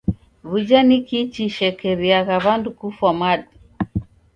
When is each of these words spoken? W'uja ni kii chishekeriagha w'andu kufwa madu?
W'uja 0.49 0.79
ni 0.87 0.97
kii 1.07 1.27
chishekeriagha 1.33 2.35
w'andu 2.45 2.69
kufwa 2.79 3.09
madu? 3.19 3.49